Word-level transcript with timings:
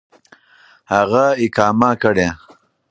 هغه 0.93 1.25
اقامه 1.43 1.91
كړي. 2.01 2.29